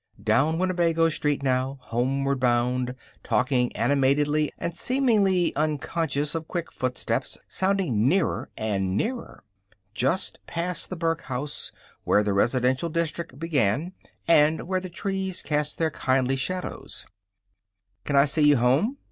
Down 0.19 0.57
Winnebago 0.57 1.09
Street 1.09 1.43
now, 1.43 1.77
homeward 1.81 2.39
bound, 2.39 2.95
talking 3.21 3.71
animatedly 3.77 4.51
and 4.57 4.75
seemingly 4.75 5.55
unconscious 5.55 6.33
of 6.33 6.47
quick 6.47 6.71
footsteps 6.71 7.37
sounding 7.47 8.09
nearer 8.09 8.49
and 8.57 8.97
nearer. 8.97 9.43
Just 9.93 10.39
past 10.47 10.89
the 10.89 10.95
Burke 10.95 11.21
House, 11.21 11.71
where 12.03 12.23
the 12.23 12.33
residential 12.33 12.89
district 12.89 13.37
began, 13.37 13.93
and 14.27 14.63
where 14.67 14.79
the 14.79 14.89
trees 14.89 15.43
cast 15.43 15.77
their 15.77 15.91
kindly 15.91 16.35
shadows: 16.35 17.05
"Can 18.03 18.15
I 18.15 18.25
see 18.25 18.41
you 18.47 18.57
home?" 18.57 18.97